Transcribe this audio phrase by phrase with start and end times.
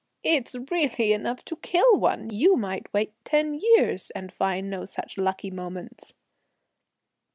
[0.23, 2.31] "It's really enough to kill one!
[2.31, 6.15] you might wait ten years and find no such lucky moments!"